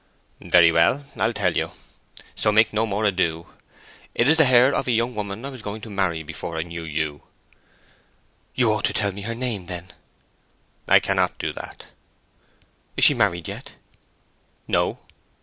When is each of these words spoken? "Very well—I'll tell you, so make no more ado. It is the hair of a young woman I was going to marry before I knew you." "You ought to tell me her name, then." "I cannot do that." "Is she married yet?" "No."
"Very 0.41 0.71
well—I'll 0.71 1.31
tell 1.31 1.55
you, 1.55 1.69
so 2.35 2.51
make 2.51 2.73
no 2.73 2.87
more 2.87 3.05
ado. 3.05 3.45
It 4.15 4.27
is 4.27 4.37
the 4.37 4.45
hair 4.45 4.73
of 4.73 4.87
a 4.87 4.91
young 4.91 5.13
woman 5.13 5.45
I 5.45 5.51
was 5.51 5.61
going 5.61 5.79
to 5.81 5.91
marry 5.91 6.23
before 6.23 6.57
I 6.57 6.63
knew 6.63 6.81
you." 6.83 7.21
"You 8.55 8.73
ought 8.73 8.85
to 8.85 8.93
tell 8.93 9.11
me 9.11 9.21
her 9.21 9.35
name, 9.35 9.67
then." 9.67 9.89
"I 10.87 10.99
cannot 10.99 11.37
do 11.37 11.53
that." 11.53 11.85
"Is 12.97 13.03
she 13.03 13.13
married 13.13 13.47
yet?" 13.47 13.75
"No." 14.67 14.97